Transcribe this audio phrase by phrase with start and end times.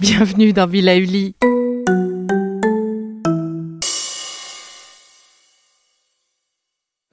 [0.00, 1.34] Bienvenue dans Villa Uli.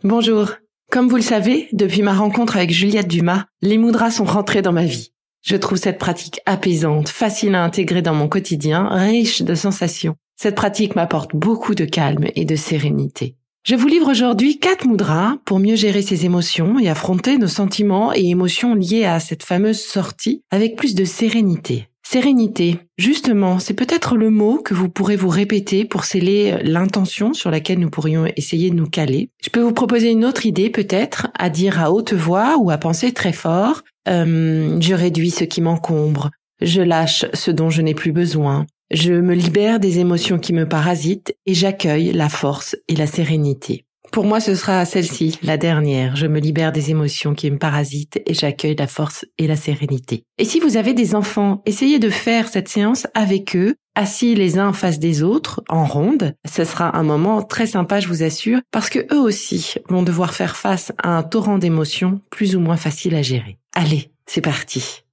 [0.03, 0.51] Bonjour.
[0.91, 4.71] Comme vous le savez, depuis ma rencontre avec Juliette Dumas, les moudras sont rentrés dans
[4.71, 5.11] ma vie.
[5.41, 10.15] Je trouve cette pratique apaisante, facile à intégrer dans mon quotidien, riche de sensations.
[10.41, 13.35] Cette pratique m'apporte beaucoup de calme et de sérénité.
[13.65, 18.13] Je vous livre aujourd'hui quatre moudras pour mieux gérer ses émotions et affronter nos sentiments
[18.13, 21.89] et émotions liés à cette fameuse sortie avec plus de sérénité.
[22.07, 22.79] Sérénité.
[22.97, 27.79] Justement, c'est peut-être le mot que vous pourrez vous répéter pour sceller l'intention sur laquelle
[27.79, 29.31] nous pourrions essayer de nous caler.
[29.43, 32.77] Je peux vous proposer une autre idée peut-être à dire à haute voix ou à
[32.77, 33.81] penser très fort.
[34.07, 36.31] Euh, je réduis ce qui m'encombre.
[36.61, 38.65] Je lâche ce dont je n'ai plus besoin.
[38.91, 43.85] Je me libère des émotions qui me parasitent et j'accueille la force et la sérénité.
[44.11, 46.15] Pour moi, ce sera celle-ci, la dernière.
[46.15, 50.23] Je me libère des émotions qui me parasitent et j'accueille la force et la sérénité.
[50.39, 54.57] Et si vous avez des enfants, essayez de faire cette séance avec eux, assis les
[54.57, 56.33] uns face des autres, en ronde.
[56.51, 60.33] Ce sera un moment très sympa, je vous assure, parce que eux aussi vont devoir
[60.33, 63.59] faire face à un torrent d'émotions plus ou moins facile à gérer.
[63.75, 65.03] Allez, c'est parti.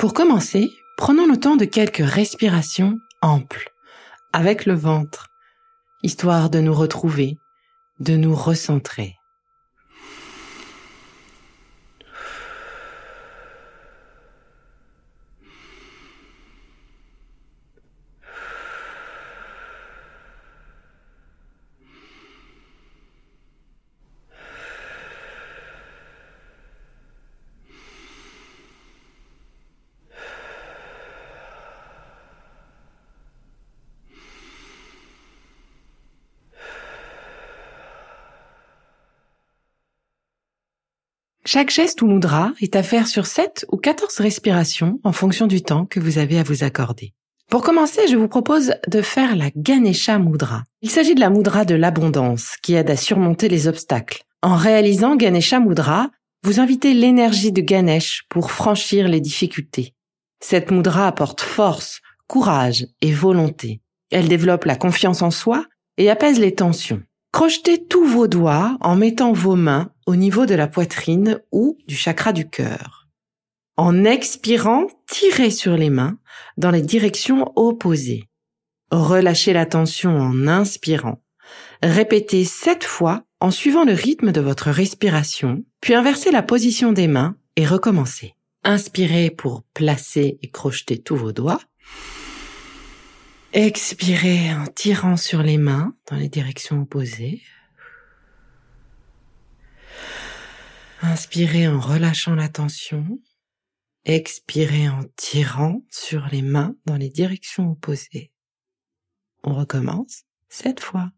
[0.00, 3.70] Pour commencer, prenons le temps de quelques respirations amples
[4.32, 5.28] avec le ventre,
[6.02, 7.38] histoire de nous retrouver,
[7.98, 9.19] de nous recentrer.
[41.52, 45.62] Chaque geste ou moudra est à faire sur 7 ou 14 respirations en fonction du
[45.62, 47.12] temps que vous avez à vous accorder.
[47.50, 50.62] Pour commencer, je vous propose de faire la Ganesha Mudra.
[50.80, 54.22] Il s'agit de la Mudra de l'abondance qui aide à surmonter les obstacles.
[54.42, 56.10] En réalisant Ganesha Mudra,
[56.44, 59.92] vous invitez l'énergie de Ganesh pour franchir les difficultés.
[60.38, 63.80] Cette Mudra apporte force, courage et volonté.
[64.12, 65.64] Elle développe la confiance en soi
[65.96, 67.02] et apaise les tensions.
[67.32, 71.94] Crochetez tous vos doigts en mettant vos mains au niveau de la poitrine ou du
[71.94, 73.06] chakra du cœur.
[73.76, 76.18] En expirant, tirez sur les mains
[76.56, 78.24] dans les directions opposées.
[78.90, 81.22] Relâchez la tension en inspirant.
[81.80, 87.06] Répétez sept fois en suivant le rythme de votre respiration, puis inversez la position des
[87.06, 88.34] mains et recommencez.
[88.64, 91.60] Inspirez pour placer et crocheter tous vos doigts.
[93.52, 97.42] Expirez en tirant sur les mains dans les directions opposées.
[101.02, 103.18] Inspirez en relâchant la tension.
[104.04, 108.32] Expirez en tirant sur les mains dans les directions opposées.
[109.42, 111.10] On recommence cette fois.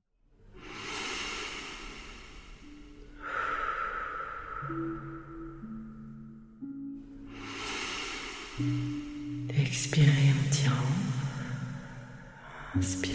[9.58, 10.76] Expirez en tirant.
[12.76, 13.11] Inspirez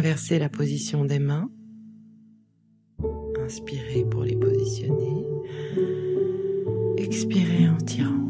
[0.00, 1.50] Inversez la position des mains.
[3.44, 5.26] Inspirez pour les positionner.
[6.96, 8.29] Expirez en tirant.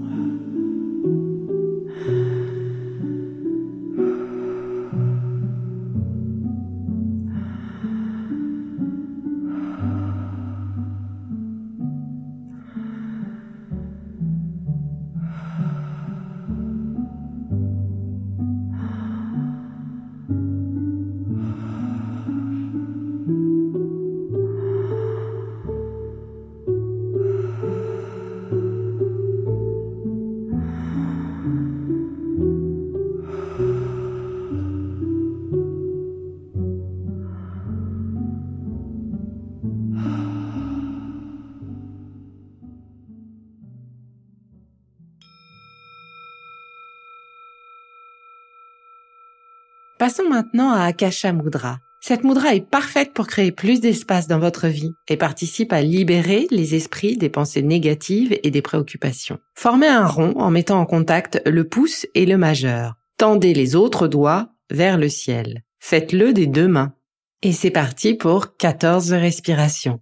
[50.01, 51.77] Passons maintenant à Akasha Mudra.
[52.01, 56.47] Cette mudra est parfaite pour créer plus d'espace dans votre vie et participe à libérer
[56.51, 59.37] les esprits des pensées négatives et des préoccupations.
[59.55, 62.95] Formez un rond en mettant en contact le pouce et le majeur.
[63.19, 65.65] Tendez les autres doigts vers le ciel.
[65.81, 66.95] Faites-le des deux mains.
[67.43, 70.01] Et c'est parti pour 14 respirations.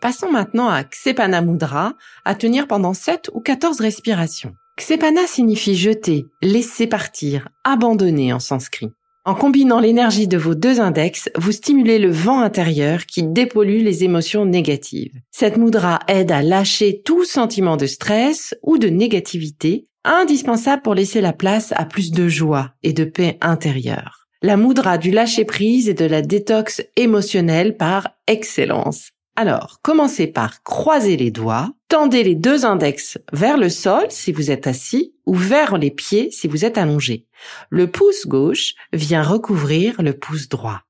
[0.00, 4.54] Passons maintenant à Ksepana Mudra, à tenir pendant 7 ou 14 respirations.
[4.76, 8.90] Ksepana signifie jeter, laisser partir, abandonner en sanskrit.
[9.24, 14.04] En combinant l'énergie de vos deux index, vous stimulez le vent intérieur qui dépollue les
[14.04, 15.20] émotions négatives.
[15.32, 21.20] Cette mudra aide à lâcher tout sentiment de stress ou de négativité, indispensable pour laisser
[21.20, 24.28] la place à plus de joie et de paix intérieure.
[24.42, 29.10] La mudra du lâcher prise et de la détox émotionnelle par excellence.
[29.40, 34.50] Alors, commencez par croiser les doigts, tendez les deux index vers le sol si vous
[34.50, 37.24] êtes assis ou vers les pieds si vous êtes allongé.
[37.70, 40.82] Le pouce gauche vient recouvrir le pouce droit.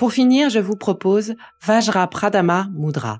[0.00, 3.18] Pour finir, je vous propose Vajra Pradama Mudra.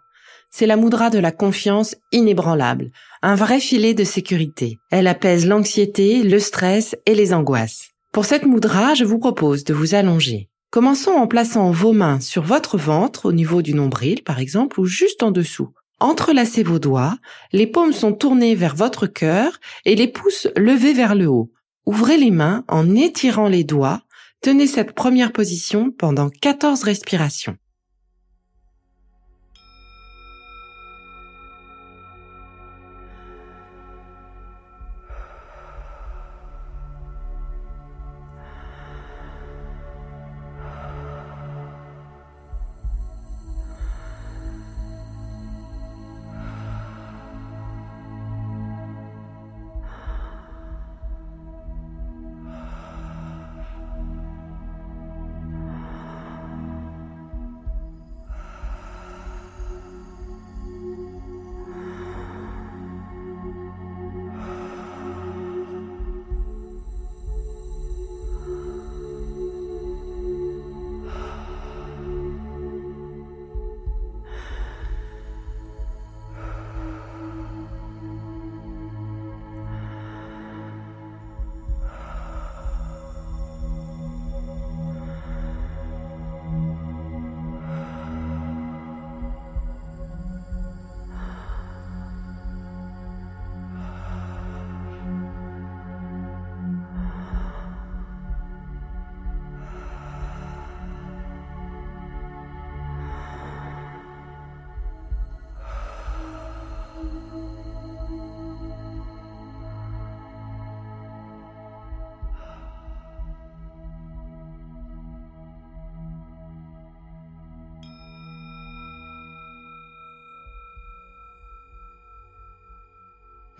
[0.50, 4.78] C'est la mudra de la confiance inébranlable, un vrai filet de sécurité.
[4.90, 7.90] Elle apaise l'anxiété, le stress et les angoisses.
[8.14, 10.48] Pour cette mudra, je vous propose de vous allonger.
[10.70, 14.86] Commençons en plaçant vos mains sur votre ventre au niveau du nombril par exemple ou
[14.86, 15.74] juste en dessous.
[15.98, 17.18] Entrelacez vos doigts,
[17.52, 21.52] les paumes sont tournées vers votre cœur et les pouces levés vers le haut.
[21.84, 24.00] Ouvrez les mains en étirant les doigts.
[24.42, 27.56] Tenez cette première position pendant 14 respirations.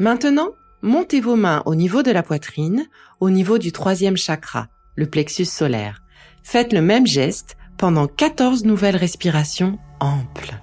[0.00, 2.86] Maintenant, montez vos mains au niveau de la poitrine,
[3.20, 6.00] au niveau du troisième chakra, le plexus solaire.
[6.42, 10.54] Faites le même geste pendant 14 nouvelles respirations amples.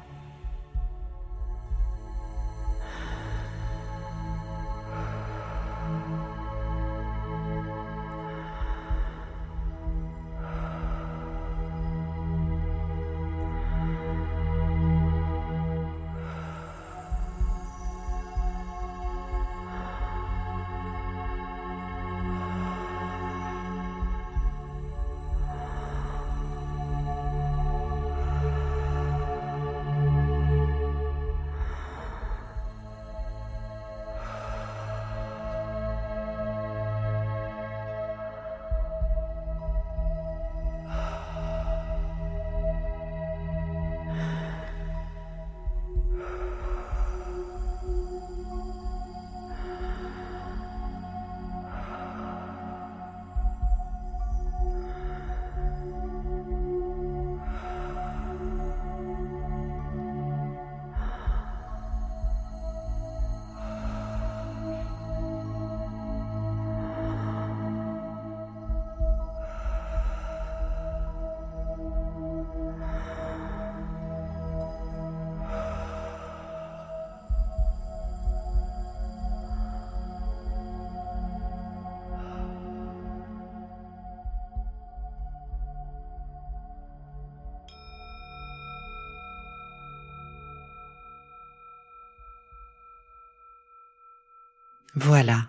[94.99, 95.47] Voilà.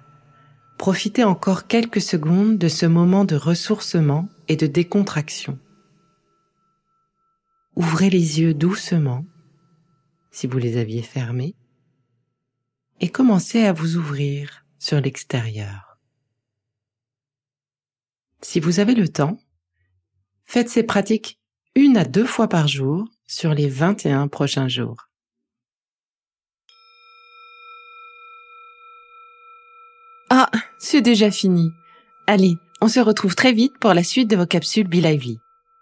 [0.76, 5.59] Profitez encore quelques secondes de ce moment de ressourcement et de décontraction.
[7.75, 9.25] Ouvrez les yeux doucement,
[10.31, 11.55] si vous les aviez fermés,
[13.00, 15.99] et commencez à vous ouvrir sur l'extérieur.
[18.43, 19.40] Si vous avez le temps,
[20.45, 21.40] faites ces pratiques
[21.75, 25.08] une à deux fois par jour sur les 21 prochains jours.
[30.31, 31.71] Ah, c'est déjà fini.
[32.27, 35.39] Allez, on se retrouve très vite pour la suite de vos capsules Be Lively.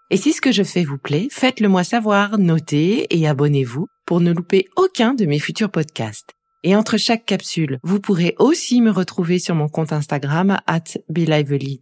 [0.09, 4.21] Et si ce que je fais vous plaît, faites-le moi savoir, notez et abonnez-vous pour
[4.21, 6.31] ne louper aucun de mes futurs podcasts.
[6.63, 10.83] Et entre chaque capsule, vous pourrez aussi me retrouver sur mon compte Instagram at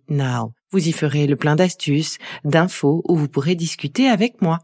[0.09, 0.53] Now.
[0.71, 4.59] Vous y ferez le plein d'astuces, d'infos où vous pourrez discuter avec moi.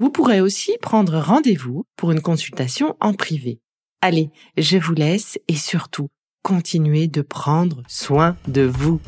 [0.00, 3.60] Vous pourrez aussi prendre rendez-vous pour une consultation en privé.
[4.00, 6.08] Allez, je vous laisse et surtout,
[6.44, 9.00] continuez de prendre soin de vous.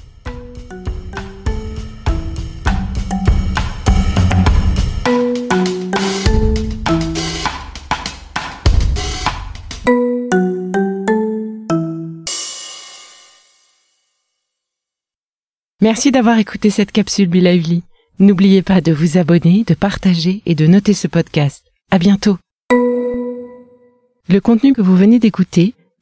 [15.83, 17.83] Merci d'avoir écouté cette capsule Bilauli.
[18.19, 21.66] N'oubliez pas de vous abonner, de partager et de noter ce podcast.
[21.90, 22.38] À bientôt.
[22.71, 25.75] Le contenu que vous venez d'écouter